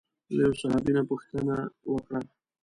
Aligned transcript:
له 0.35 0.41
یوه 0.45 0.57
صحابي 0.61 0.91
نه 0.95 1.01
یې 1.03 1.09
پوښتنه 1.11 1.55
وکړه. 1.91 2.19